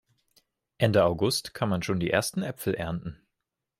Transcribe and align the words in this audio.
Ende 0.79 1.03
August 1.05 1.53
kann 1.53 1.69
man 1.69 1.83
schon 1.83 1.99
die 1.99 2.09
ersten 2.09 2.41
Äpfel 2.41 2.73
ernten. 2.73 3.21